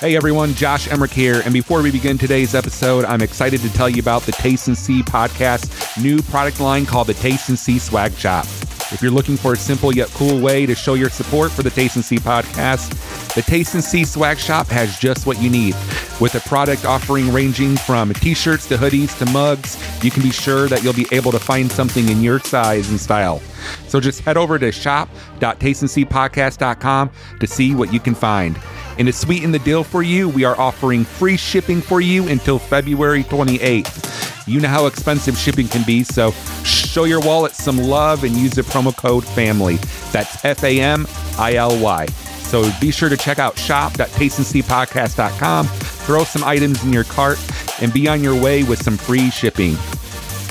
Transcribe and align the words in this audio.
Hey 0.00 0.14
everyone, 0.14 0.52
Josh 0.52 0.88
Emerick 0.88 1.10
here. 1.10 1.40
And 1.46 1.54
before 1.54 1.80
we 1.80 1.90
begin 1.90 2.18
today's 2.18 2.54
episode, 2.54 3.06
I'm 3.06 3.22
excited 3.22 3.62
to 3.62 3.72
tell 3.72 3.88
you 3.88 3.98
about 3.98 4.24
the 4.24 4.32
Taste 4.32 4.68
and 4.68 4.76
See 4.76 5.02
podcast 5.02 6.02
new 6.02 6.20
product 6.20 6.60
line 6.60 6.84
called 6.84 7.06
the 7.06 7.14
Taste 7.14 7.48
and 7.48 7.58
See 7.58 7.78
Swag 7.78 8.12
Shop. 8.12 8.44
If 8.92 9.00
you're 9.00 9.10
looking 9.10 9.38
for 9.38 9.54
a 9.54 9.56
simple 9.56 9.96
yet 9.96 10.08
cool 10.08 10.38
way 10.38 10.66
to 10.66 10.74
show 10.74 10.92
your 10.92 11.08
support 11.08 11.50
for 11.50 11.62
the 11.62 11.70
Taste 11.70 11.96
and 11.96 12.04
See 12.04 12.18
podcast, 12.18 12.90
the 13.34 13.40
Taste 13.40 13.72
and 13.72 13.82
See 13.82 14.04
Swag 14.04 14.38
Shop 14.38 14.66
has 14.66 14.98
just 14.98 15.26
what 15.26 15.40
you 15.40 15.48
need. 15.48 15.74
With 16.20 16.34
a 16.34 16.40
product 16.46 16.84
offering 16.84 17.32
ranging 17.32 17.78
from 17.78 18.12
t-shirts 18.12 18.68
to 18.68 18.76
hoodies 18.76 19.18
to 19.18 19.24
mugs, 19.32 19.78
you 20.04 20.10
can 20.10 20.22
be 20.22 20.30
sure 20.30 20.68
that 20.68 20.84
you'll 20.84 20.92
be 20.92 21.06
able 21.10 21.32
to 21.32 21.40
find 21.40 21.72
something 21.72 22.10
in 22.10 22.20
your 22.20 22.38
size 22.40 22.90
and 22.90 23.00
style. 23.00 23.40
So 23.88 23.98
just 23.98 24.20
head 24.20 24.36
over 24.36 24.58
to 24.58 24.70
shop.tasteandseepodcast.com 24.70 27.10
to 27.40 27.46
see 27.46 27.74
what 27.74 27.94
you 27.94 28.00
can 28.00 28.14
find. 28.14 28.60
And 28.98 29.06
to 29.06 29.12
sweeten 29.12 29.52
the 29.52 29.58
deal 29.58 29.84
for 29.84 30.02
you, 30.02 30.28
we 30.28 30.44
are 30.44 30.58
offering 30.58 31.04
free 31.04 31.36
shipping 31.36 31.80
for 31.80 32.00
you 32.00 32.28
until 32.28 32.58
February 32.58 33.24
28th. 33.24 34.48
You 34.48 34.60
know 34.60 34.68
how 34.68 34.86
expensive 34.86 35.36
shipping 35.36 35.68
can 35.68 35.84
be, 35.84 36.04
so 36.04 36.30
show 36.62 37.04
your 37.04 37.20
wallet 37.20 37.52
some 37.52 37.78
love 37.78 38.24
and 38.24 38.36
use 38.36 38.52
the 38.52 38.62
promo 38.62 38.96
code 38.96 39.24
FAMILY. 39.24 39.76
That's 40.12 40.44
F 40.44 40.64
A 40.64 40.80
M 40.80 41.06
I 41.36 41.54
L 41.54 41.78
Y. 41.80 42.06
So 42.46 42.70
be 42.80 42.90
sure 42.92 43.08
to 43.08 43.16
check 43.16 43.40
out 43.40 43.58
shop.tasteandseepodcast.com, 43.58 45.66
throw 45.66 46.22
some 46.22 46.44
items 46.44 46.84
in 46.84 46.92
your 46.92 47.02
cart, 47.04 47.40
and 47.82 47.92
be 47.92 48.06
on 48.08 48.22
your 48.22 48.40
way 48.40 48.62
with 48.62 48.80
some 48.80 48.96
free 48.96 49.30
shipping. 49.30 49.76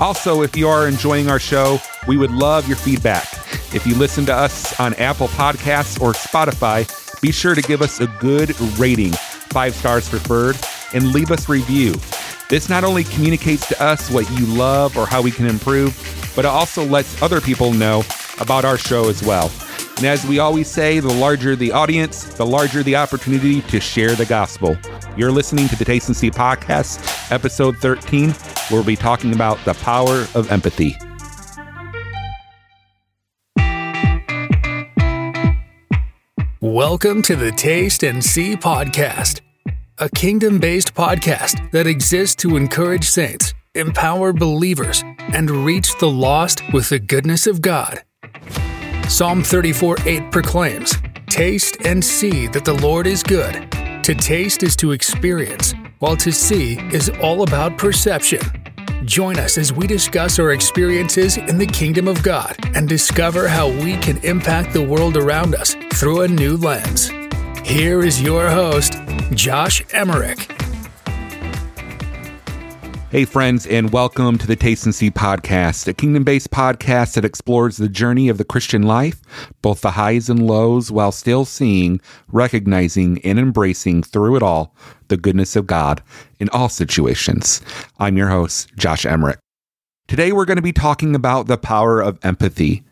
Also, 0.01 0.41
if 0.41 0.57
you 0.57 0.67
are 0.67 0.89
enjoying 0.89 1.29
our 1.29 1.39
show, 1.39 1.79
we 2.05 2.17
would 2.17 2.31
love 2.31 2.67
your 2.67 2.75
feedback. 2.75 3.31
If 3.73 3.87
you 3.87 3.95
listen 3.95 4.25
to 4.25 4.33
us 4.33 4.77
on 4.77 4.93
Apple 4.95 5.29
Podcasts 5.29 6.01
or 6.01 6.11
Spotify, 6.11 6.85
be 7.25 7.31
sure 7.31 7.55
to 7.55 7.61
give 7.63 7.81
us 7.81 8.01
a 8.01 8.07
good 8.19 8.59
rating, 8.77 9.11
five 9.11 9.73
stars 9.73 10.07
preferred, 10.07 10.55
and 10.93 11.11
leave 11.11 11.31
us 11.31 11.49
review. 11.49 11.95
This 12.49 12.69
not 12.69 12.83
only 12.83 13.03
communicates 13.03 13.67
to 13.69 13.83
us 13.83 14.11
what 14.11 14.29
you 14.37 14.45
love 14.45 14.95
or 14.95 15.07
how 15.07 15.23
we 15.23 15.31
can 15.31 15.47
improve, 15.47 15.91
but 16.35 16.45
it 16.45 16.49
also 16.49 16.85
lets 16.85 17.19
other 17.23 17.41
people 17.41 17.73
know 17.73 18.03
about 18.39 18.63
our 18.63 18.77
show 18.77 19.09
as 19.09 19.23
well. 19.23 19.51
And 19.97 20.05
as 20.05 20.23
we 20.27 20.37
always 20.37 20.69
say, 20.69 20.99
the 20.99 21.11
larger 21.11 21.55
the 21.55 21.71
audience, 21.71 22.25
the 22.25 22.45
larger 22.45 22.83
the 22.83 22.95
opportunity 22.95 23.61
to 23.61 23.79
share 23.79 24.13
the 24.13 24.27
gospel. 24.27 24.77
You're 25.17 25.31
listening 25.31 25.67
to 25.69 25.75
the 25.75 25.85
Taste 25.85 26.07
and 26.07 26.15
See 26.15 26.29
podcast, 26.29 27.31
episode 27.31 27.75
13, 27.77 28.29
where 28.29 28.81
we'll 28.81 28.83
be 28.83 28.95
talking 28.95 29.33
about 29.33 29.57
the 29.65 29.73
power 29.73 30.27
of 30.35 30.51
empathy. 30.51 30.95
Welcome 36.65 37.21
to 37.21 37.35
the 37.35 37.51
Taste 37.51 38.01
and 38.01 38.23
See 38.23 38.55
podcast, 38.55 39.41
a 39.99 40.09
kingdom 40.09 40.57
based 40.57 40.95
podcast 40.95 41.69
that 41.69 41.85
exists 41.85 42.35
to 42.37 42.57
encourage 42.57 43.07
saints, 43.07 43.53
empower 43.75 44.33
believers, 44.33 45.03
and 45.31 45.51
reach 45.51 45.95
the 45.99 46.09
lost 46.09 46.63
with 46.73 46.89
the 46.89 46.97
goodness 46.97 47.45
of 47.45 47.61
God. 47.61 48.01
Psalm 49.07 49.43
34 49.43 49.97
8 50.07 50.31
proclaims, 50.31 50.95
Taste 51.27 51.85
and 51.85 52.03
see 52.03 52.47
that 52.47 52.65
the 52.65 52.73
Lord 52.73 53.05
is 53.05 53.21
good. 53.21 53.71
To 54.01 54.15
taste 54.15 54.63
is 54.63 54.75
to 54.77 54.91
experience, 54.91 55.75
while 55.99 56.17
to 56.17 56.31
see 56.31 56.79
is 56.91 57.11
all 57.21 57.43
about 57.43 57.77
perception. 57.77 58.41
Join 59.05 59.37
us 59.37 59.59
as 59.59 59.71
we 59.71 59.85
discuss 59.85 60.39
our 60.39 60.51
experiences 60.51 61.37
in 61.37 61.59
the 61.59 61.67
kingdom 61.67 62.07
of 62.07 62.23
God 62.23 62.55
and 62.75 62.89
discover 62.89 63.47
how 63.47 63.69
we 63.69 63.97
can 63.97 64.17
impact 64.23 64.73
the 64.73 64.81
world 64.81 65.15
around 65.15 65.53
us 65.53 65.75
through 65.93 66.21
a 66.21 66.27
new 66.27 66.57
lens. 66.57 67.11
Here 67.63 68.03
is 68.03 68.19
your 68.19 68.49
host, 68.49 68.97
Josh 69.31 69.83
Emerick. 69.91 70.54
Hey, 73.15 73.23
friends, 73.23 73.65
and 73.65 73.93
welcome 73.93 74.37
to 74.37 74.45
the 74.45 74.57
Taste 74.57 74.83
and 74.83 74.93
See 74.93 75.09
podcast, 75.09 75.87
a 75.87 75.93
kingdom 75.93 76.25
based 76.25 76.51
podcast 76.51 77.13
that 77.13 77.23
explores 77.23 77.77
the 77.77 77.87
journey 77.87 78.27
of 78.27 78.37
the 78.37 78.43
Christian 78.43 78.83
life, 78.83 79.21
both 79.61 79.79
the 79.79 79.91
highs 79.91 80.29
and 80.29 80.45
lows, 80.45 80.91
while 80.91 81.13
still 81.13 81.45
seeing, 81.45 82.01
recognizing, 82.27 83.21
and 83.23 83.39
embracing 83.39 84.03
through 84.03 84.35
it 84.35 84.43
all 84.43 84.75
the 85.07 85.15
goodness 85.15 85.55
of 85.55 85.65
God 85.65 86.03
in 86.41 86.49
all 86.49 86.67
situations. 86.67 87.61
I'm 87.99 88.17
your 88.17 88.27
host, 88.27 88.75
Josh 88.75 89.05
Emerick. 89.05 89.39
Today, 90.09 90.33
we're 90.33 90.43
going 90.43 90.57
to 90.57 90.61
be 90.61 90.73
talking 90.73 91.15
about 91.15 91.47
the 91.47 91.57
power 91.57 92.01
of 92.01 92.19
empathy. 92.21 92.83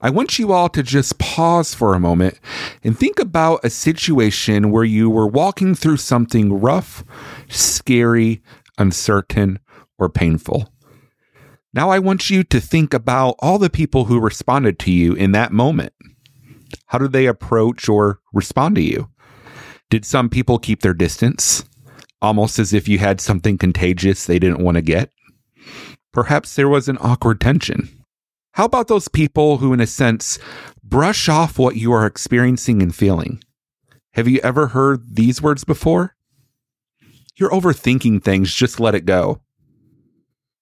I 0.00 0.10
want 0.10 0.40
you 0.40 0.50
all 0.50 0.70
to 0.70 0.82
just 0.82 1.20
pause 1.20 1.72
for 1.72 1.94
a 1.94 2.00
moment 2.00 2.40
and 2.82 2.98
think 2.98 3.20
about 3.20 3.64
a 3.64 3.70
situation 3.70 4.72
where 4.72 4.82
you 4.82 5.08
were 5.08 5.28
walking 5.28 5.76
through 5.76 5.98
something 5.98 6.60
rough, 6.60 7.04
scary, 7.48 8.42
uncertain, 8.78 9.58
or 9.98 10.08
painful. 10.08 10.72
Now 11.74 11.90
I 11.90 11.98
want 11.98 12.28
you 12.28 12.42
to 12.44 12.60
think 12.60 12.92
about 12.92 13.36
all 13.38 13.58
the 13.58 13.70
people 13.70 14.04
who 14.04 14.20
responded 14.20 14.78
to 14.80 14.90
you 14.90 15.14
in 15.14 15.32
that 15.32 15.52
moment. 15.52 15.92
How 16.86 16.98
did 16.98 17.12
they 17.12 17.26
approach 17.26 17.88
or 17.88 18.20
respond 18.32 18.74
to 18.76 18.82
you? 18.82 19.08
Did 19.90 20.04
some 20.04 20.28
people 20.28 20.58
keep 20.58 20.82
their 20.82 20.94
distance, 20.94 21.64
almost 22.20 22.58
as 22.58 22.72
if 22.72 22.88
you 22.88 22.98
had 22.98 23.20
something 23.20 23.58
contagious 23.58 24.26
they 24.26 24.38
didn't 24.38 24.62
want 24.62 24.76
to 24.76 24.82
get? 24.82 25.10
Perhaps 26.12 26.56
there 26.56 26.68
was 26.68 26.88
an 26.88 26.98
awkward 27.00 27.40
tension. 27.40 27.88
How 28.52 28.66
about 28.66 28.88
those 28.88 29.08
people 29.08 29.58
who, 29.58 29.72
in 29.72 29.80
a 29.80 29.86
sense, 29.86 30.38
brush 30.84 31.28
off 31.28 31.58
what 31.58 31.76
you 31.76 31.92
are 31.92 32.04
experiencing 32.04 32.82
and 32.82 32.94
feeling? 32.94 33.42
Have 34.12 34.28
you 34.28 34.40
ever 34.42 34.68
heard 34.68 35.16
these 35.16 35.40
words 35.40 35.64
before? 35.64 36.16
You're 37.36 37.50
overthinking 37.50 38.22
things, 38.22 38.54
just 38.54 38.80
let 38.80 38.94
it 38.94 39.06
go. 39.06 39.40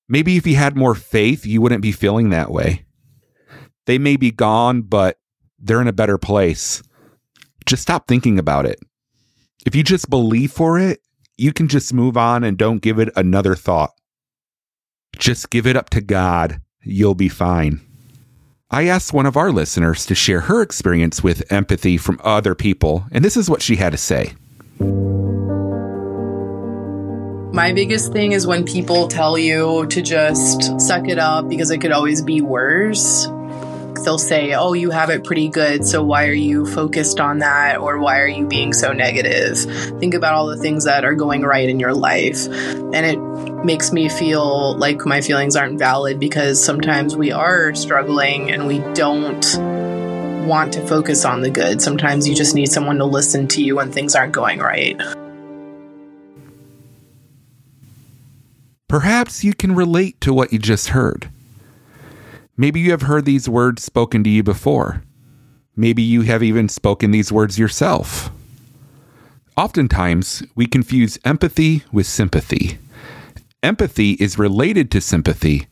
Maybe 0.08 0.36
if 0.36 0.46
you 0.46 0.56
had 0.56 0.76
more 0.76 0.94
faith, 0.94 1.46
you 1.46 1.60
wouldn't 1.60 1.82
be 1.82 1.92
feeling 1.92 2.30
that 2.30 2.50
way. 2.50 2.84
They 3.86 3.98
may 3.98 4.16
be 4.16 4.30
gone, 4.30 4.82
but 4.82 5.18
they're 5.58 5.80
in 5.80 5.88
a 5.88 5.92
better 5.92 6.18
place. 6.18 6.82
Just 7.66 7.82
stop 7.82 8.06
thinking 8.06 8.38
about 8.38 8.66
it. 8.66 8.80
If 9.66 9.74
you 9.74 9.82
just 9.82 10.10
believe 10.10 10.52
for 10.52 10.78
it, 10.78 11.00
you 11.36 11.52
can 11.52 11.68
just 11.68 11.94
move 11.94 12.16
on 12.16 12.44
and 12.44 12.58
don't 12.58 12.82
give 12.82 12.98
it 12.98 13.10
another 13.16 13.54
thought. 13.54 13.92
Just 15.18 15.50
give 15.50 15.66
it 15.66 15.76
up 15.76 15.90
to 15.90 16.00
God. 16.00 16.60
You'll 16.82 17.14
be 17.14 17.28
fine. 17.28 17.80
I 18.70 18.86
asked 18.86 19.12
one 19.12 19.26
of 19.26 19.36
our 19.36 19.50
listeners 19.50 20.06
to 20.06 20.14
share 20.14 20.42
her 20.42 20.62
experience 20.62 21.22
with 21.22 21.50
empathy 21.50 21.96
from 21.96 22.20
other 22.22 22.54
people, 22.54 23.04
and 23.10 23.24
this 23.24 23.36
is 23.36 23.50
what 23.50 23.62
she 23.62 23.76
had 23.76 23.92
to 23.92 23.98
say. 23.98 24.34
My 27.60 27.74
biggest 27.74 28.10
thing 28.14 28.32
is 28.32 28.46
when 28.46 28.64
people 28.64 29.06
tell 29.06 29.36
you 29.36 29.84
to 29.88 30.00
just 30.00 30.80
suck 30.80 31.08
it 31.08 31.18
up 31.18 31.46
because 31.46 31.70
it 31.70 31.82
could 31.82 31.92
always 31.92 32.22
be 32.22 32.40
worse. 32.40 33.26
They'll 34.02 34.16
say, 34.16 34.54
Oh, 34.54 34.72
you 34.72 34.90
have 34.90 35.10
it 35.10 35.24
pretty 35.24 35.50
good, 35.50 35.84
so 35.86 36.02
why 36.02 36.28
are 36.28 36.32
you 36.32 36.64
focused 36.64 37.20
on 37.20 37.40
that? 37.40 37.76
Or 37.76 37.98
why 37.98 38.20
are 38.20 38.26
you 38.26 38.46
being 38.46 38.72
so 38.72 38.94
negative? 38.94 39.58
Think 40.00 40.14
about 40.14 40.32
all 40.32 40.46
the 40.46 40.56
things 40.56 40.84
that 40.84 41.04
are 41.04 41.14
going 41.14 41.42
right 41.42 41.68
in 41.68 41.78
your 41.78 41.92
life. 41.92 42.46
And 42.46 42.94
it 42.94 43.18
makes 43.62 43.92
me 43.92 44.08
feel 44.08 44.74
like 44.78 45.04
my 45.04 45.20
feelings 45.20 45.54
aren't 45.54 45.78
valid 45.78 46.18
because 46.18 46.64
sometimes 46.64 47.14
we 47.14 47.30
are 47.30 47.74
struggling 47.74 48.50
and 48.50 48.66
we 48.66 48.78
don't 48.94 49.44
want 50.46 50.72
to 50.72 50.86
focus 50.86 51.26
on 51.26 51.42
the 51.42 51.50
good. 51.50 51.82
Sometimes 51.82 52.26
you 52.26 52.34
just 52.34 52.54
need 52.54 52.72
someone 52.72 52.96
to 52.96 53.04
listen 53.04 53.48
to 53.48 53.62
you 53.62 53.76
when 53.76 53.92
things 53.92 54.14
aren't 54.14 54.32
going 54.32 54.60
right. 54.60 54.98
Perhaps 58.90 59.44
you 59.44 59.54
can 59.54 59.76
relate 59.76 60.20
to 60.20 60.34
what 60.34 60.52
you 60.52 60.58
just 60.58 60.88
heard. 60.88 61.30
Maybe 62.56 62.80
you 62.80 62.90
have 62.90 63.02
heard 63.02 63.24
these 63.24 63.48
words 63.48 63.84
spoken 63.84 64.24
to 64.24 64.28
you 64.28 64.42
before. 64.42 65.04
Maybe 65.76 66.02
you 66.02 66.22
have 66.22 66.42
even 66.42 66.68
spoken 66.68 67.12
these 67.12 67.30
words 67.30 67.56
yourself. 67.56 68.32
Oftentimes, 69.56 70.42
we 70.56 70.66
confuse 70.66 71.20
empathy 71.24 71.84
with 71.92 72.04
sympathy. 72.04 72.78
Empathy 73.62 74.14
is 74.14 74.40
related 74.40 74.90
to 74.90 75.00
sympathy, 75.00 75.68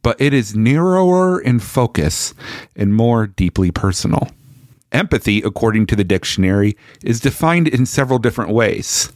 but 0.00 0.18
it 0.18 0.32
is 0.32 0.56
narrower 0.56 1.38
in 1.38 1.58
focus 1.58 2.32
and 2.74 2.94
more 2.94 3.26
deeply 3.26 3.72
personal. 3.72 4.30
Empathy, 4.90 5.42
according 5.42 5.84
to 5.88 5.96
the 5.96 6.02
dictionary, 6.02 6.78
is 7.02 7.20
defined 7.20 7.68
in 7.68 7.84
several 7.84 8.18
different 8.18 8.52
ways. 8.52 9.12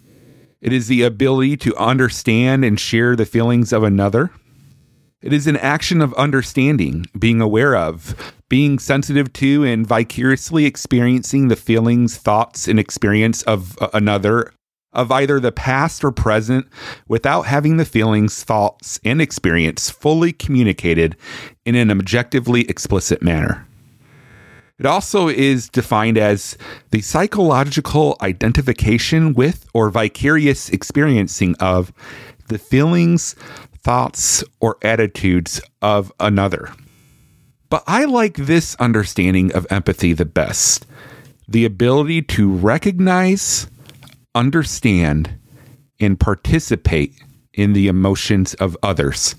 It 0.61 0.73
is 0.73 0.89
the 0.89 1.03
ability 1.03 1.57
to 1.59 1.77
understand 1.77 2.65
and 2.65 2.81
share 2.81 3.15
the 3.15 3.27
feelings 3.27 3.73
of 3.73 3.85
another. 3.85 4.31
It 5.23 5.33
is 5.33 5.47
an 5.47 5.57
action 5.57 6.01
of 6.01 6.13
understanding, 6.15 7.07
being 7.17 7.41
aware 7.41 7.77
of, 7.77 8.35
being 8.49 8.81
sensitive 8.81 9.33
to, 9.35 9.63
and 9.65 9.87
vicariously 9.87 10.65
experiencing 10.65 11.47
the 11.47 11.55
feelings, 11.55 12.17
thoughts, 12.17 12.67
and 12.67 12.79
experience 12.79 13.43
of 13.43 13.81
uh, 13.81 13.89
another, 13.95 14.53
of 14.93 15.13
either 15.13 15.39
the 15.39 15.53
past 15.53 16.03
or 16.03 16.11
present, 16.11 16.67
without 17.07 17.43
having 17.43 17.77
the 17.77 17.85
feelings, 17.85 18.43
thoughts, 18.43 18.99
and 19.05 19.23
experience 19.23 19.91
fully 19.91 20.33
communicated 20.33 21.17
in 21.65 21.77
an 21.77 21.91
objectively 21.93 22.63
explicit 22.63 23.23
manner. 23.23 23.68
It 24.79 24.87
also 24.87 25.29
is 25.29 25.69
defined 25.69 26.19
as 26.19 26.57
the 26.91 27.01
psychological 27.01 28.17
identification 28.21 29.35
with 29.35 29.67
or 29.75 29.91
vicarious 29.91 30.69
experiencing 30.69 31.57
of 31.59 31.93
the 32.49 32.59
feelings, 32.59 33.35
thoughts, 33.83 34.45
or 34.61 34.79
attitudes 34.83 35.61
of 35.83 36.13
another. 36.21 36.73
But 37.71 37.83
I 37.87 38.05
like 38.05 38.37
this 38.37 38.77
understanding 38.77 39.53
of 39.53 39.67
empathy 39.71 40.13
the 40.13 40.25
best 40.25 40.87
the 41.51 41.65
ability 41.65 42.21
to 42.21 42.53
recognize, 42.53 43.69
understand, 44.35 45.39
and 45.99 46.21
participate 46.21 47.15
in 47.55 47.73
the 47.73 47.89
emotions 47.89 48.53
of 48.55 48.77
others. 48.83 49.35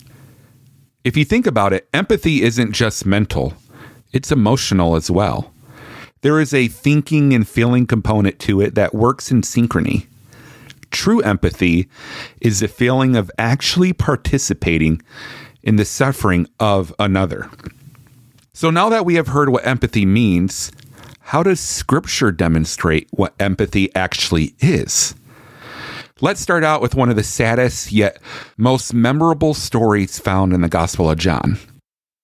If 1.03 1.15
you 1.15 1.23
think 1.23 1.45
about 1.45 1.71
it, 1.71 1.87
empathy 1.93 2.41
isn't 2.41 2.71
just 2.71 3.05
mental, 3.05 3.53
it's 4.11 4.31
emotional 4.31 4.95
as 4.95 5.11
well. 5.11 5.51
There 6.21 6.39
is 6.39 6.53
a 6.53 6.67
thinking 6.67 7.33
and 7.33 7.47
feeling 7.47 7.85
component 7.85 8.39
to 8.39 8.61
it 8.61 8.75
that 8.75 8.93
works 8.93 9.31
in 9.31 9.41
synchrony. 9.41 10.07
True 10.91 11.21
empathy 11.21 11.87
is 12.41 12.59
the 12.59 12.67
feeling 12.67 13.15
of 13.15 13.31
actually 13.37 13.93
participating 13.93 15.01
in 15.63 15.75
the 15.75 15.85
suffering 15.85 16.47
of 16.59 16.93
another. 16.99 17.49
So 18.53 18.69
now 18.69 18.89
that 18.89 19.05
we 19.05 19.15
have 19.15 19.27
heard 19.27 19.49
what 19.49 19.65
empathy 19.65 20.05
means, 20.05 20.71
how 21.19 21.43
does 21.43 21.59
scripture 21.59 22.31
demonstrate 22.31 23.07
what 23.11 23.35
empathy 23.39 23.93
actually 23.95 24.55
is? 24.59 25.15
Let's 26.21 26.41
start 26.41 26.65
out 26.65 26.81
with 26.81 26.95
one 26.95 27.09
of 27.09 27.15
the 27.15 27.23
saddest 27.23 27.91
yet 27.93 28.19
most 28.57 28.93
memorable 28.93 29.53
stories 29.53 30.19
found 30.19 30.51
in 30.51 30.61
the 30.61 30.67
Gospel 30.67 31.09
of 31.09 31.17
John. 31.17 31.57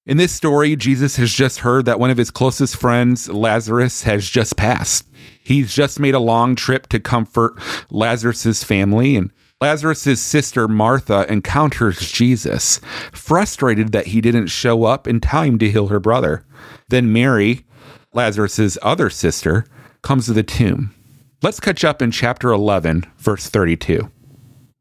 In 0.07 0.17
this 0.17 0.31
story, 0.31 0.75
Jesus 0.75 1.15
has 1.15 1.33
just 1.33 1.59
heard 1.59 1.85
that 1.85 1.99
one 1.99 2.11
of 2.11 2.17
his 2.17 2.29
closest 2.29 2.77
friends, 2.77 3.27
Lazarus, 3.27 4.03
has 4.03 4.29
just 4.29 4.55
passed. 4.55 5.09
He's 5.41 5.73
just 5.73 5.99
made 5.99 6.13
a 6.13 6.19
long 6.19 6.55
trip 6.55 6.85
to 6.89 6.99
comfort 6.99 7.59
Lazarus's 7.89 8.63
family 8.63 9.15
and 9.15 9.31
Lazarus' 9.59 10.21
sister 10.21 10.67
Martha 10.67 11.25
encounters 11.27 12.11
Jesus, 12.11 12.79
frustrated 13.13 13.93
that 13.93 14.07
he 14.07 14.21
didn't 14.21 14.47
show 14.47 14.83
up 14.83 15.07
in 15.07 15.19
time 15.19 15.57
to 15.57 15.71
heal 15.71 15.87
her 15.87 15.99
brother. 15.99 16.45
Then 16.89 17.11
Mary, 17.11 17.65
Lazarus' 18.13 18.77
other 18.83 19.09
sister, 19.09 19.65
comes 20.03 20.27
to 20.27 20.33
the 20.33 20.43
tomb. 20.43 20.93
Let's 21.41 21.59
catch 21.59 21.83
up 21.83 22.03
in 22.03 22.11
chapter 22.11 22.51
11, 22.51 23.05
verse 23.17 23.49
32. 23.49 24.11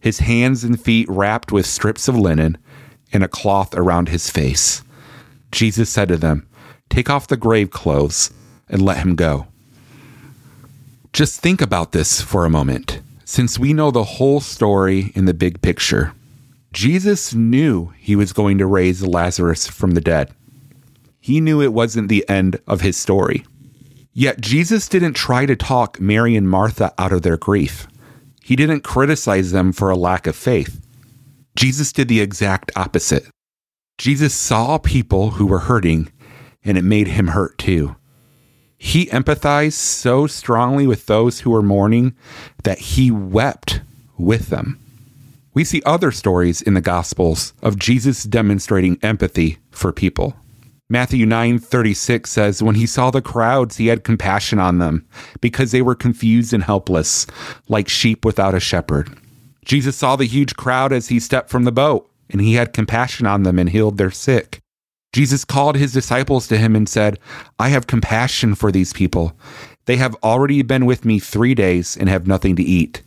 his 0.00 0.20
hands 0.20 0.64
and 0.64 0.80
feet 0.80 1.08
wrapped 1.08 1.52
with 1.52 1.66
strips 1.66 2.08
of 2.08 2.16
linen 2.16 2.58
and 3.12 3.24
a 3.24 3.28
cloth 3.28 3.74
around 3.74 4.08
his 4.08 4.30
face. 4.30 4.82
Jesus 5.50 5.90
said 5.90 6.08
to 6.08 6.16
them, 6.16 6.46
Take 6.88 7.10
off 7.10 7.26
the 7.26 7.36
grave 7.36 7.70
clothes 7.70 8.30
and 8.68 8.82
let 8.82 8.98
him 8.98 9.16
go. 9.16 9.46
Just 11.12 11.40
think 11.40 11.60
about 11.60 11.92
this 11.92 12.20
for 12.20 12.44
a 12.44 12.50
moment. 12.50 13.00
Since 13.24 13.58
we 13.58 13.72
know 13.72 13.90
the 13.90 14.04
whole 14.04 14.40
story 14.40 15.12
in 15.14 15.24
the 15.24 15.34
big 15.34 15.60
picture, 15.62 16.12
Jesus 16.72 17.34
knew 17.34 17.92
he 17.98 18.14
was 18.14 18.32
going 18.32 18.58
to 18.58 18.66
raise 18.66 19.02
Lazarus 19.02 19.66
from 19.66 19.92
the 19.92 20.00
dead. 20.00 20.30
He 21.20 21.40
knew 21.40 21.60
it 21.60 21.72
wasn't 21.72 22.08
the 22.08 22.28
end 22.28 22.60
of 22.66 22.82
his 22.82 22.96
story. 22.96 23.44
Yet 24.12 24.40
Jesus 24.40 24.88
didn't 24.88 25.14
try 25.14 25.46
to 25.46 25.56
talk 25.56 26.00
Mary 26.00 26.36
and 26.36 26.48
Martha 26.48 26.92
out 26.98 27.12
of 27.12 27.22
their 27.22 27.36
grief. 27.36 27.86
He 28.48 28.56
didn't 28.56 28.80
criticize 28.80 29.50
them 29.52 29.72
for 29.72 29.90
a 29.90 29.94
lack 29.94 30.26
of 30.26 30.34
faith. 30.34 30.80
Jesus 31.54 31.92
did 31.92 32.08
the 32.08 32.22
exact 32.22 32.72
opposite. 32.74 33.26
Jesus 33.98 34.32
saw 34.32 34.78
people 34.78 35.32
who 35.32 35.44
were 35.44 35.58
hurting, 35.58 36.10
and 36.64 36.78
it 36.78 36.82
made 36.82 37.08
him 37.08 37.26
hurt 37.26 37.58
too. 37.58 37.96
He 38.78 39.04
empathized 39.08 39.74
so 39.74 40.26
strongly 40.26 40.86
with 40.86 41.04
those 41.04 41.40
who 41.40 41.50
were 41.50 41.60
mourning 41.60 42.16
that 42.64 42.78
he 42.78 43.10
wept 43.10 43.82
with 44.16 44.48
them. 44.48 44.80
We 45.52 45.62
see 45.62 45.82
other 45.84 46.10
stories 46.10 46.62
in 46.62 46.72
the 46.72 46.80
Gospels 46.80 47.52
of 47.60 47.78
Jesus 47.78 48.22
demonstrating 48.22 48.98
empathy 49.02 49.58
for 49.70 49.92
people. 49.92 50.34
Matthew 50.90 51.26
9:36 51.26 52.26
says 52.28 52.62
when 52.62 52.74
he 52.74 52.86
saw 52.86 53.10
the 53.10 53.20
crowds 53.20 53.76
he 53.76 53.88
had 53.88 54.04
compassion 54.04 54.58
on 54.58 54.78
them 54.78 55.06
because 55.42 55.70
they 55.70 55.82
were 55.82 55.94
confused 55.94 56.54
and 56.54 56.64
helpless 56.64 57.26
like 57.68 57.88
sheep 57.88 58.24
without 58.24 58.54
a 58.54 58.60
shepherd. 58.60 59.14
Jesus 59.66 59.96
saw 59.96 60.16
the 60.16 60.24
huge 60.24 60.56
crowd 60.56 60.92
as 60.92 61.08
he 61.08 61.20
stepped 61.20 61.50
from 61.50 61.64
the 61.64 61.72
boat 61.72 62.10
and 62.30 62.40
he 62.40 62.54
had 62.54 62.72
compassion 62.72 63.26
on 63.26 63.42
them 63.42 63.58
and 63.58 63.68
healed 63.68 63.98
their 63.98 64.10
sick. 64.10 64.60
Jesus 65.12 65.44
called 65.44 65.76
his 65.76 65.92
disciples 65.92 66.46
to 66.48 66.56
him 66.56 66.74
and 66.74 66.88
said, 66.88 67.18
I 67.58 67.68
have 67.68 67.86
compassion 67.86 68.54
for 68.54 68.72
these 68.72 68.92
people. 68.92 69.38
They 69.86 69.96
have 69.96 70.16
already 70.22 70.62
been 70.62 70.86
with 70.86 71.04
me 71.04 71.18
three 71.18 71.54
days 71.54 71.96
and 71.96 72.08
have 72.08 72.26
nothing 72.26 72.56
to 72.56 72.62
eat. 72.62 73.02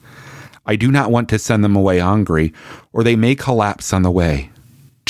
I 0.66 0.76
do 0.76 0.92
not 0.92 1.12
want 1.12 1.30
to 1.30 1.40
send 1.40 1.64
them 1.64 1.76
away 1.76 2.00
hungry, 2.00 2.54
or 2.94 3.04
they 3.04 3.16
may 3.16 3.36
collapse 3.36 3.94
on 3.94 4.04
the 4.04 4.12
way. 4.12 4.52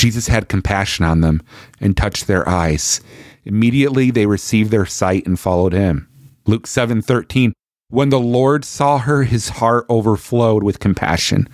Jesus 0.02 0.30
had 0.30 0.50
compassion 0.50 1.06
on 1.06 1.22
them 1.22 1.44
and 1.80 1.96
touched 1.96 2.26
their 2.26 2.50
eyes. 2.50 3.02
Immediately 3.46 4.10
they 4.10 4.26
received 4.26 4.72
their 4.72 4.88
sight 4.88 5.28
and 5.28 5.40
followed 5.40 5.74
him. 5.74 6.08
Luke 6.48 6.66
7:13 6.66 7.54
When 7.90 8.10
the 8.10 8.20
Lord 8.20 8.66
saw 8.66 8.98
her 8.98 9.22
his 9.22 9.50
heart 9.50 9.86
overflowed 9.90 10.64
with 10.64 10.80
compassion. 10.80 11.48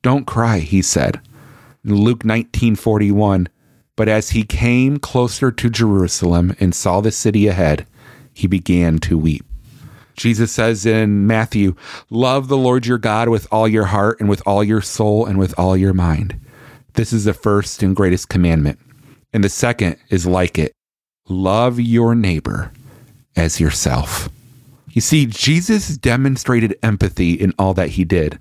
Don't 0.00 0.26
cry, 0.26 0.60
he 0.60 0.80
said. 0.80 1.20
Luke 1.84 2.24
19:41 2.24 3.48
but 3.94 4.08
as 4.08 4.30
he 4.30 4.42
came 4.42 4.96
closer 4.96 5.52
to 5.52 5.68
Jerusalem 5.68 6.56
and 6.58 6.74
saw 6.74 7.02
the 7.02 7.12
city 7.12 7.46
ahead, 7.46 7.86
he 8.32 8.46
began 8.46 9.00
to 9.00 9.18
weep. 9.18 9.44
Jesus 10.16 10.50
says 10.50 10.86
in 10.86 11.26
Matthew, 11.26 11.74
Love 12.08 12.48
the 12.48 12.56
Lord 12.56 12.86
your 12.86 12.96
God 12.96 13.28
with 13.28 13.46
all 13.52 13.68
your 13.68 13.84
heart 13.84 14.18
and 14.18 14.30
with 14.30 14.42
all 14.46 14.64
your 14.64 14.80
soul 14.80 15.26
and 15.26 15.38
with 15.38 15.52
all 15.58 15.76
your 15.76 15.92
mind. 15.92 16.40
This 16.94 17.12
is 17.12 17.24
the 17.24 17.34
first 17.34 17.82
and 17.82 17.96
greatest 17.96 18.28
commandment. 18.28 18.78
And 19.32 19.42
the 19.42 19.48
second 19.48 19.96
is 20.10 20.26
like 20.26 20.58
it 20.58 20.72
love 21.28 21.80
your 21.80 22.14
neighbor 22.14 22.72
as 23.36 23.60
yourself. 23.60 24.28
You 24.90 25.00
see, 25.00 25.24
Jesus 25.26 25.96
demonstrated 25.96 26.78
empathy 26.82 27.32
in 27.32 27.54
all 27.58 27.72
that 27.74 27.90
he 27.90 28.04
did. 28.04 28.38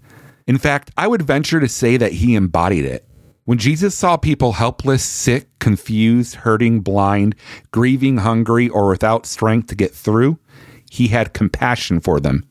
In 0.47 0.57
fact, 0.57 0.91
I 0.97 1.07
would 1.07 1.21
venture 1.21 1.59
to 1.61 1.69
say 1.69 1.95
that 1.97 2.13
he 2.13 2.35
embodied 2.35 2.83
it. 2.83 3.07
When 3.45 3.57
Jesus 3.57 3.97
saw 3.97 4.17
people 4.17 4.53
helpless, 4.53 5.03
sick, 5.03 5.47
confused, 5.59 6.35
hurting, 6.35 6.81
blind, 6.81 7.35
grieving, 7.71 8.17
hungry, 8.17 8.67
or 8.67 8.89
without 8.89 9.25
strength 9.25 9.67
to 9.67 9.75
get 9.75 9.91
through, 9.91 10.39
he 10.89 11.07
had 11.07 11.33
compassion 11.33 12.01
for 12.01 12.19
them 12.19 12.45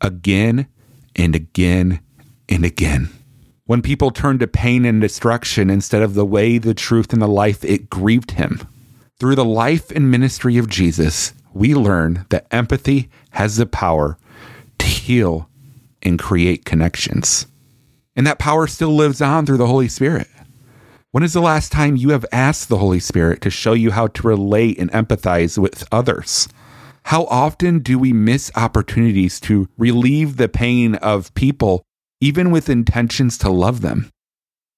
again 0.00 0.68
and 1.16 1.34
again 1.34 2.00
and 2.48 2.64
again. 2.64 3.08
When 3.72 3.80
people 3.80 4.10
turned 4.10 4.38
to 4.38 4.46
pain 4.46 4.84
and 4.84 5.00
destruction 5.00 5.70
instead 5.70 6.02
of 6.02 6.12
the 6.12 6.26
way, 6.26 6.58
the 6.58 6.74
truth, 6.74 7.14
and 7.14 7.22
the 7.22 7.26
life, 7.26 7.64
it 7.64 7.88
grieved 7.88 8.32
him. 8.32 8.60
Through 9.18 9.34
the 9.34 9.46
life 9.46 9.90
and 9.90 10.10
ministry 10.10 10.58
of 10.58 10.68
Jesus, 10.68 11.32
we 11.54 11.74
learn 11.74 12.26
that 12.28 12.46
empathy 12.50 13.08
has 13.30 13.56
the 13.56 13.64
power 13.64 14.18
to 14.76 14.84
heal 14.84 15.48
and 16.02 16.18
create 16.18 16.66
connections. 16.66 17.46
And 18.14 18.26
that 18.26 18.38
power 18.38 18.66
still 18.66 18.94
lives 18.94 19.22
on 19.22 19.46
through 19.46 19.56
the 19.56 19.66
Holy 19.66 19.88
Spirit. 19.88 20.28
When 21.12 21.22
is 21.22 21.32
the 21.32 21.40
last 21.40 21.72
time 21.72 21.96
you 21.96 22.10
have 22.10 22.26
asked 22.30 22.68
the 22.68 22.76
Holy 22.76 23.00
Spirit 23.00 23.40
to 23.40 23.48
show 23.48 23.72
you 23.72 23.92
how 23.92 24.08
to 24.08 24.28
relate 24.28 24.78
and 24.78 24.92
empathize 24.92 25.56
with 25.56 25.88
others? 25.90 26.46
How 27.04 27.24
often 27.24 27.78
do 27.78 27.98
we 27.98 28.12
miss 28.12 28.52
opportunities 28.54 29.40
to 29.40 29.66
relieve 29.78 30.36
the 30.36 30.50
pain 30.50 30.96
of 30.96 31.32
people, 31.32 31.86
even 32.22 32.52
with 32.52 32.70
intentions 32.70 33.36
to 33.36 33.50
love 33.50 33.80
them? 33.80 34.08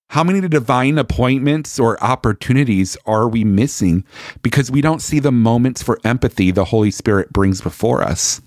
How 0.09 0.25
many 0.25 0.41
divine 0.49 0.97
appointments 0.97 1.79
or 1.79 2.03
opportunities 2.03 2.97
are 3.05 3.29
we 3.29 3.45
missing 3.45 4.05
because 4.43 4.71
we 4.71 4.81
don't 4.81 5.03
see 5.03 5.19
the 5.19 5.31
moments 5.31 5.83
for 5.83 6.01
empathy 6.05 6.51
the 6.51 6.65
Holy 6.65 6.91
Spirit 6.91 7.35
brings 7.35 7.61
before 7.61 8.03
us? 8.03 8.41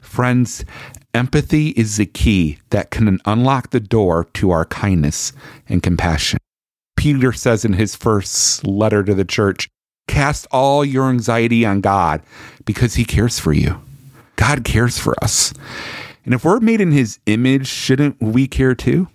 Friends, 0.00 0.64
empathy 1.12 1.70
is 1.70 1.96
the 1.96 2.06
key 2.06 2.58
that 2.70 2.90
can 2.90 3.18
unlock 3.24 3.70
the 3.70 3.80
door 3.80 4.28
to 4.34 4.52
our 4.52 4.66
kindness 4.66 5.32
and 5.68 5.82
compassion. 5.82 6.38
Peter 6.96 7.32
says 7.32 7.64
in 7.64 7.72
his 7.72 7.96
first 7.96 8.64
letter 8.64 9.02
to 9.02 9.14
the 9.14 9.24
church, 9.24 9.68
Cast 10.06 10.46
all 10.52 10.84
your 10.84 11.08
anxiety 11.08 11.66
on 11.66 11.80
God 11.80 12.22
because 12.64 12.94
he 12.94 13.04
cares 13.04 13.40
for 13.40 13.52
you. 13.52 13.82
God 14.36 14.62
cares 14.62 14.98
for 14.98 15.16
us. 15.24 15.52
And 16.24 16.34
if 16.34 16.44
we're 16.44 16.60
made 16.60 16.80
in 16.80 16.92
his 16.92 17.18
image, 17.26 17.66
shouldn't 17.66 18.20
we 18.20 18.46
care 18.46 18.74
too? 18.74 19.08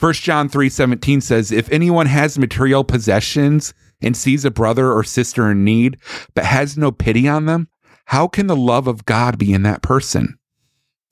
1 0.00 0.14
John 0.14 0.48
3:17 0.48 1.20
says, 1.20 1.52
"If 1.52 1.70
anyone 1.70 2.06
has 2.06 2.38
material 2.38 2.82
possessions 2.82 3.72
and 4.00 4.16
sees 4.16 4.44
a 4.44 4.50
brother 4.50 4.92
or 4.92 5.04
sister 5.04 5.50
in 5.50 5.64
need 5.64 5.96
but 6.34 6.44
has 6.44 6.76
no 6.76 6.90
pity 6.90 7.28
on 7.28 7.46
them, 7.46 7.68
how 8.06 8.26
can 8.26 8.48
the 8.48 8.56
love 8.56 8.86
of 8.86 9.06
God 9.06 9.38
be 9.38 9.52
in 9.52 9.62
that 9.62 9.82
person?" 9.82 10.36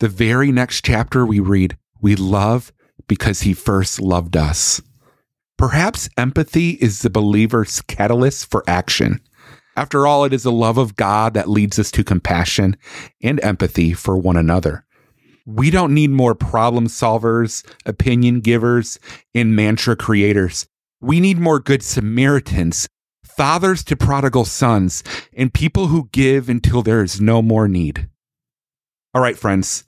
The 0.00 0.08
very 0.08 0.50
next 0.50 0.84
chapter 0.84 1.24
we 1.24 1.38
read, 1.38 1.76
"We 2.00 2.16
love 2.16 2.72
because 3.06 3.42
he 3.42 3.54
first 3.54 4.00
loved 4.00 4.36
us." 4.36 4.82
Perhaps 5.56 6.08
empathy 6.16 6.70
is 6.80 7.00
the 7.00 7.10
believer's 7.10 7.80
catalyst 7.82 8.50
for 8.50 8.64
action. 8.66 9.20
After 9.76 10.06
all, 10.06 10.24
it 10.24 10.32
is 10.32 10.42
the 10.42 10.52
love 10.52 10.76
of 10.76 10.96
God 10.96 11.34
that 11.34 11.48
leads 11.48 11.78
us 11.78 11.92
to 11.92 12.02
compassion 12.02 12.76
and 13.22 13.38
empathy 13.44 13.92
for 13.92 14.18
one 14.18 14.36
another. 14.36 14.84
We 15.46 15.70
don't 15.70 15.94
need 15.94 16.10
more 16.10 16.34
problem 16.34 16.86
solvers, 16.86 17.64
opinion 17.84 18.40
givers, 18.40 18.98
and 19.34 19.56
mantra 19.56 19.96
creators. 19.96 20.66
We 21.00 21.18
need 21.18 21.38
more 21.38 21.58
good 21.58 21.82
Samaritans, 21.82 22.88
fathers 23.24 23.82
to 23.84 23.96
prodigal 23.96 24.44
sons, 24.44 25.02
and 25.32 25.52
people 25.52 25.88
who 25.88 26.08
give 26.12 26.48
until 26.48 26.82
there 26.82 27.02
is 27.02 27.20
no 27.20 27.42
more 27.42 27.66
need. 27.66 28.08
All 29.14 29.22
right, 29.22 29.36
friends. 29.36 29.84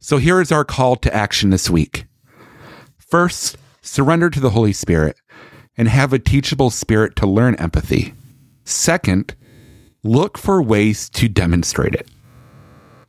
So 0.00 0.18
here 0.18 0.40
is 0.40 0.50
our 0.50 0.64
call 0.64 0.96
to 0.96 1.14
action 1.14 1.50
this 1.50 1.70
week. 1.70 2.06
First, 2.98 3.56
surrender 3.80 4.28
to 4.30 4.40
the 4.40 4.50
Holy 4.50 4.72
Spirit, 4.72 5.16
and 5.76 5.88
have 5.88 6.12
a 6.12 6.18
teachable 6.18 6.70
spirit 6.70 7.14
to 7.16 7.26
learn 7.26 7.54
empathy. 7.56 8.14
Second, 8.64 9.36
look 10.02 10.36
for 10.38 10.60
ways 10.62 11.08
to 11.10 11.28
demonstrate 11.28 11.94
it. 11.94 12.08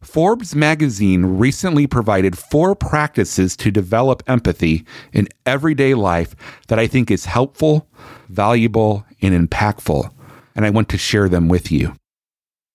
Forbes 0.01 0.55
magazine 0.55 1.25
recently 1.25 1.87
provided 1.87 2.37
four 2.37 2.75
practices 2.75 3.55
to 3.57 3.71
develop 3.71 4.23
empathy 4.27 4.85
in 5.11 5.27
everyday 5.45 5.93
life 5.93 6.35
that 6.67 6.79
I 6.79 6.87
think 6.87 7.11
is 7.11 7.25
helpful, 7.25 7.87
valuable, 8.29 9.05
and 9.21 9.49
impactful, 9.49 10.09
and 10.55 10.65
I 10.65 10.69
want 10.69 10.89
to 10.89 10.97
share 10.97 11.27
them 11.27 11.49
with 11.49 11.71
you. 11.71 11.95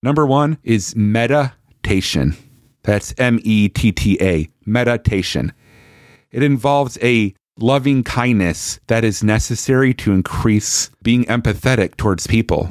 Number 0.01 0.25
one 0.25 0.57
is 0.63 0.95
meditation. 0.95 2.35
That's 2.83 3.13
M 3.17 3.39
E 3.43 3.69
T 3.69 3.91
T 3.93 4.17
A, 4.19 4.49
meditation. 4.65 5.53
It 6.31 6.43
involves 6.43 6.97
a 7.01 7.33
loving 7.57 8.03
kindness 8.03 8.79
that 8.87 9.03
is 9.03 9.23
necessary 9.23 9.93
to 9.93 10.11
increase 10.11 10.89
being 11.01 11.23
empathetic 11.25 11.95
towards 11.95 12.27
people. 12.27 12.69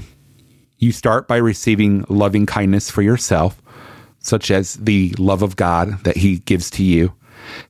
You 0.79 0.93
start 0.93 1.29
by 1.29 1.37
receiving 1.37 2.05
loving 2.09 2.45
kindness 2.45 2.91
for 2.91 3.01
yourself, 3.01 3.63
such 4.23 4.51
as 4.51 4.75
the 4.75 5.15
love 5.19 5.43
of 5.43 5.57
God 5.57 6.03
that 6.05 6.17
He 6.17 6.39
gives 6.39 6.71
to 6.71 6.85
you. 6.85 7.13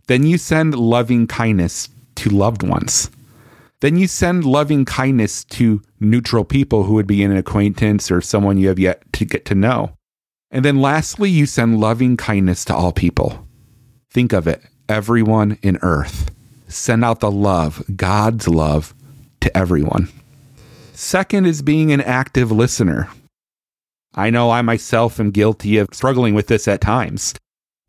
Then 0.07 0.25
you 0.25 0.39
send 0.39 0.75
loving 0.75 1.27
kindness 1.27 1.89
to 2.17 2.31
loved 2.31 2.63
ones. 2.63 3.11
Then 3.81 3.97
you 3.97 4.07
send 4.07 4.45
loving 4.45 4.85
kindness 4.85 5.45
to 5.45 5.83
neutral 5.99 6.45
people 6.45 6.85
who 6.85 6.95
would 6.95 7.07
be 7.07 7.25
an 7.25 7.37
acquaintance 7.37 8.11
or 8.11 8.21
someone 8.21 8.59
you 8.59 8.69
have 8.69 8.79
yet 8.79 9.03
to 9.15 9.25
get 9.25 9.45
to 9.47 9.55
know. 9.55 9.97
And 10.51 10.65
then 10.65 10.81
lastly, 10.81 11.31
you 11.31 11.47
send 11.47 11.81
loving 11.81 12.17
kindness 12.17 12.65
to 12.67 12.75
all 12.75 12.93
people. 12.93 13.47
Think 14.11 14.33
of 14.33 14.47
it 14.47 14.63
everyone 14.89 15.59
in 15.63 15.79
earth 15.81 16.31
send 16.73 17.05
out 17.05 17.21
the 17.21 17.31
love, 17.31 17.83
God's 17.97 18.49
love, 18.49 18.95
to 19.41 19.57
everyone. 19.57 20.09
Second 20.93 21.47
is 21.47 21.63
being 21.63 21.93
an 21.93 22.01
active 22.01 22.51
listener. 22.51 23.09
I 24.15 24.31
know 24.31 24.51
I 24.51 24.63
myself 24.63 25.19
am 25.19 25.31
guilty 25.31 25.79
of 25.79 25.89
struggling 25.93 26.35
with 26.35 26.47
this 26.47 26.69
at 26.69 26.81
times, 26.81 27.35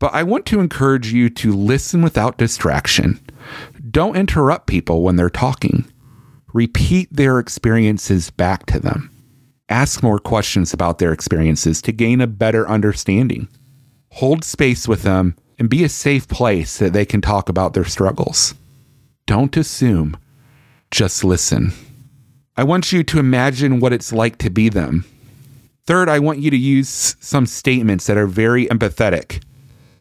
but 0.00 0.14
I 0.14 0.22
want 0.22 0.46
to 0.46 0.60
encourage 0.60 1.12
you 1.12 1.28
to 1.30 1.52
listen 1.52 2.02
without 2.02 2.38
distraction. 2.38 3.20
Don't 3.90 4.16
interrupt 4.16 4.66
people 4.66 5.02
when 5.02 5.16
they're 5.16 5.30
talking. 5.30 5.84
Repeat 6.52 7.08
their 7.12 7.38
experiences 7.38 8.30
back 8.30 8.64
to 8.66 8.80
them. 8.80 9.10
Ask 9.68 10.02
more 10.02 10.18
questions 10.18 10.72
about 10.72 10.98
their 10.98 11.12
experiences 11.12 11.82
to 11.82 11.92
gain 11.92 12.20
a 12.20 12.26
better 12.26 12.68
understanding. 12.68 13.48
Hold 14.12 14.44
space 14.44 14.86
with 14.86 15.02
them 15.02 15.36
and 15.58 15.68
be 15.68 15.84
a 15.84 15.88
safe 15.88 16.28
place 16.28 16.78
that 16.78 16.92
they 16.92 17.04
can 17.04 17.20
talk 17.20 17.48
about 17.48 17.74
their 17.74 17.84
struggles. 17.84 18.54
Don't 19.26 19.56
assume, 19.56 20.16
just 20.90 21.24
listen. 21.24 21.72
I 22.56 22.64
want 22.64 22.92
you 22.92 23.02
to 23.04 23.18
imagine 23.18 23.80
what 23.80 23.92
it's 23.92 24.12
like 24.12 24.38
to 24.38 24.50
be 24.50 24.68
them. 24.68 25.04
Third, 25.86 26.08
I 26.08 26.18
want 26.18 26.38
you 26.38 26.50
to 26.50 26.56
use 26.56 27.16
some 27.20 27.46
statements 27.46 28.06
that 28.06 28.16
are 28.16 28.26
very 28.26 28.66
empathetic. 28.66 29.42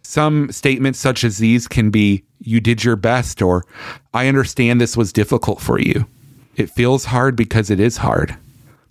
Some 0.02 0.52
statements, 0.52 1.00
such 1.00 1.24
as 1.24 1.38
these, 1.38 1.68
can 1.68 1.90
be, 1.90 2.24
You 2.40 2.62
did 2.62 2.84
your 2.84 2.96
best, 2.96 3.42
or 3.42 3.66
I 4.14 4.28
understand 4.28 4.80
this 4.80 4.98
was 4.98 5.14
difficult 5.14 5.62
for 5.62 5.80
you. 5.80 6.08
It 6.56 6.70
feels 6.70 7.06
hard 7.06 7.36
because 7.36 7.70
it 7.70 7.80
is 7.80 7.98
hard. 7.98 8.38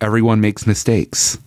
Everyone 0.01 0.41
makes 0.41 0.67
mistakes. 0.67 1.37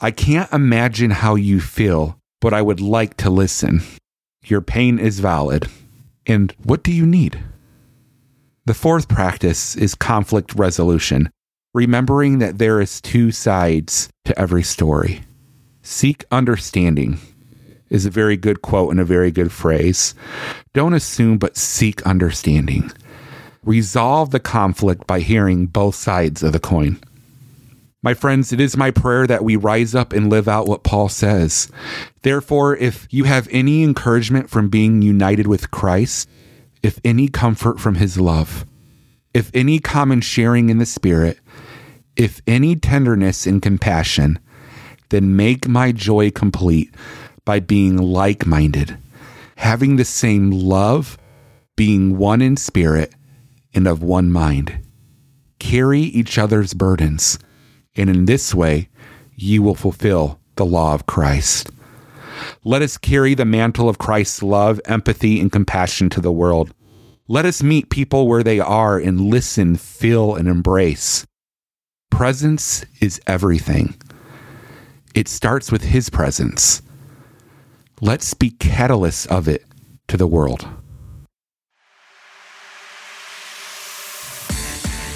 I 0.00 0.10
can't 0.10 0.52
imagine 0.52 1.10
how 1.10 1.34
you 1.34 1.60
feel, 1.60 2.18
but 2.40 2.52
I 2.52 2.62
would 2.62 2.80
like 2.80 3.16
to 3.18 3.30
listen. 3.30 3.82
Your 4.44 4.60
pain 4.60 4.98
is 4.98 5.20
valid. 5.20 5.68
And 6.26 6.54
what 6.62 6.82
do 6.82 6.92
you 6.92 7.06
need? 7.06 7.42
The 8.66 8.74
fourth 8.74 9.08
practice 9.08 9.76
is 9.76 9.94
conflict 9.94 10.54
resolution, 10.54 11.30
remembering 11.72 12.38
that 12.38 12.58
there 12.58 12.80
is 12.80 13.00
two 13.00 13.30
sides 13.30 14.08
to 14.24 14.38
every 14.38 14.62
story. 14.62 15.22
Seek 15.82 16.24
understanding 16.30 17.18
is 17.88 18.06
a 18.06 18.10
very 18.10 18.36
good 18.36 18.62
quote 18.62 18.90
and 18.90 19.00
a 19.00 19.04
very 19.04 19.30
good 19.30 19.52
phrase. 19.52 20.14
Don't 20.72 20.94
assume, 20.94 21.38
but 21.38 21.56
seek 21.56 22.04
understanding. 22.06 22.90
Resolve 23.64 24.30
the 24.30 24.40
conflict 24.40 25.06
by 25.06 25.20
hearing 25.20 25.66
both 25.66 25.94
sides 25.94 26.42
of 26.42 26.52
the 26.52 26.60
coin. 26.60 26.98
My 28.02 28.14
friends, 28.14 28.52
it 28.52 28.60
is 28.60 28.76
my 28.76 28.90
prayer 28.90 29.26
that 29.26 29.44
we 29.44 29.56
rise 29.56 29.94
up 29.94 30.14
and 30.14 30.30
live 30.30 30.48
out 30.48 30.66
what 30.66 30.84
Paul 30.84 31.10
says. 31.10 31.70
Therefore, 32.22 32.74
if 32.76 33.06
you 33.10 33.24
have 33.24 33.46
any 33.50 33.82
encouragement 33.82 34.48
from 34.48 34.70
being 34.70 35.02
united 35.02 35.46
with 35.46 35.70
Christ, 35.70 36.28
if 36.82 36.98
any 37.04 37.28
comfort 37.28 37.78
from 37.78 37.96
his 37.96 38.18
love, 38.18 38.64
if 39.34 39.50
any 39.52 39.78
common 39.80 40.22
sharing 40.22 40.70
in 40.70 40.78
the 40.78 40.86
Spirit, 40.86 41.38
if 42.20 42.42
any 42.46 42.76
tenderness 42.76 43.46
and 43.46 43.62
compassion, 43.62 44.38
then 45.08 45.36
make 45.36 45.66
my 45.66 45.90
joy 45.90 46.30
complete 46.30 46.94
by 47.46 47.58
being 47.58 47.96
like 47.96 48.44
minded, 48.44 48.98
having 49.56 49.96
the 49.96 50.04
same 50.04 50.50
love, 50.50 51.16
being 51.78 52.18
one 52.18 52.42
in 52.42 52.58
spirit 52.58 53.14
and 53.72 53.86
of 53.86 54.02
one 54.02 54.30
mind. 54.30 54.86
Carry 55.58 56.00
each 56.02 56.36
other's 56.36 56.74
burdens, 56.74 57.38
and 57.96 58.10
in 58.10 58.26
this 58.26 58.54
way 58.54 58.90
you 59.34 59.62
will 59.62 59.74
fulfill 59.74 60.38
the 60.56 60.66
law 60.66 60.92
of 60.92 61.06
Christ. 61.06 61.70
Let 62.64 62.82
us 62.82 62.98
carry 62.98 63.32
the 63.32 63.46
mantle 63.46 63.88
of 63.88 63.96
Christ's 63.96 64.42
love, 64.42 64.78
empathy, 64.84 65.40
and 65.40 65.50
compassion 65.50 66.10
to 66.10 66.20
the 66.20 66.30
world. 66.30 66.74
Let 67.28 67.46
us 67.46 67.62
meet 67.62 67.88
people 67.88 68.28
where 68.28 68.42
they 68.42 68.60
are 68.60 68.98
and 68.98 69.22
listen, 69.22 69.76
feel, 69.76 70.34
and 70.34 70.46
embrace. 70.46 71.24
Presence 72.10 72.84
is 73.00 73.20
everything. 73.26 73.94
It 75.14 75.28
starts 75.28 75.72
with 75.72 75.82
His 75.82 76.10
presence. 76.10 76.82
Let's 78.00 78.34
be 78.34 78.50
catalysts 78.50 79.26
of 79.26 79.48
it 79.48 79.64
to 80.08 80.16
the 80.16 80.26
world. 80.26 80.66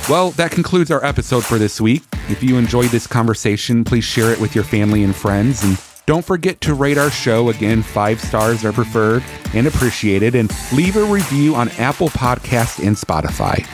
Well, 0.09 0.33
that 0.33 0.51
concludes 0.51 0.91
our 0.91 1.03
episode 1.05 1.45
for 1.45 1.59
this 1.59 1.81
week. 1.81 2.03
If 2.29 2.43
you 2.43 2.59
enjoyed 2.59 2.91
this 2.91 3.07
conversation, 3.07 3.85
please 3.85 4.05
share 4.05 4.33
it 4.33 4.41
with 4.41 4.55
your 4.55 4.65
family 4.65 5.03
and 5.03 5.17
friends. 5.17 5.65
And 5.65 5.79
don't 6.05 6.25
forget 6.25 6.61
to 6.63 6.75
rate 6.75 6.99
our 6.99 7.11
show. 7.11 7.49
Again, 7.49 7.83
five 7.83 8.21
stars 8.21 8.67
are 8.67 8.73
preferred 8.73 9.25
and 9.55 9.67
appreciated. 9.67 10.35
And 10.35 10.53
leave 10.73 10.97
a 10.97 11.05
review 11.05 11.55
on 11.55 11.71
Apple 11.71 12.09
Podcast 12.09 12.87
and 12.87 12.97
Spotify. 12.97 13.67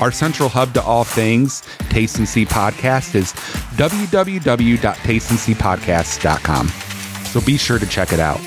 Our 0.00 0.12
central 0.12 0.48
hub 0.48 0.72
to 0.74 0.82
all 0.82 1.04
things 1.04 1.62
Taste 1.90 2.18
and 2.18 2.28
See 2.28 2.44
Podcast 2.44 3.14
is 3.14 3.32
www.tasteandseepodcast.com. 3.76 6.68
So 7.26 7.40
be 7.40 7.56
sure 7.56 7.78
to 7.78 7.86
check 7.86 8.12
it 8.12 8.20
out. 8.20 8.40